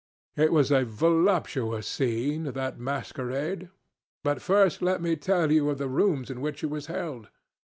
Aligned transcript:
It 0.35 0.51
was 0.51 0.71
a 0.71 0.83
voluptuous 0.83 1.85
scene, 1.85 2.53
that 2.57 2.79
masquerade. 2.79 3.69
But 4.23 4.41
first 4.41 4.81
let 4.81 4.99
me 4.99 5.15
tell 5.15 5.45
of 5.69 5.77
the 5.77 5.87
rooms 5.89 6.31
in 6.31 6.41
which 6.41 6.63
it 6.63 6.71
was 6.71 6.87
held. 6.87 7.27